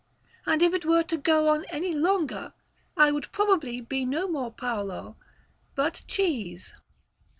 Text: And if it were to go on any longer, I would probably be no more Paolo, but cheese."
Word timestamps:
And 0.47 0.63
if 0.63 0.73
it 0.73 0.83
were 0.83 1.03
to 1.03 1.15
go 1.17 1.49
on 1.49 1.63
any 1.69 1.93
longer, 1.93 2.53
I 2.97 3.11
would 3.11 3.31
probably 3.31 3.81
be 3.81 4.03
no 4.03 4.27
more 4.27 4.51
Paolo, 4.51 5.15
but 5.75 6.01
cheese." 6.07 6.73